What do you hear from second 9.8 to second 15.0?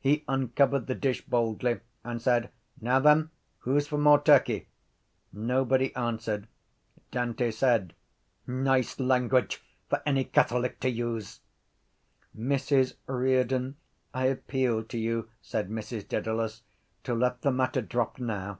for any catholic to use! —Mrs Riordan, I appeal to